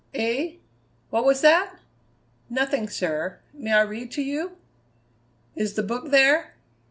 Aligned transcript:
"Eh? 0.15 0.53
What 1.11 1.25
was 1.25 1.41
that?" 1.41 1.75
"Nothing, 2.49 2.89
sir. 2.89 3.37
May 3.53 3.73
I 3.73 3.81
read 3.81 4.09
to 4.13 4.23
you?" 4.23 4.57
"Is 5.55 5.75
the 5.75 5.83
Book 5.83 6.09
there?" 6.09 6.55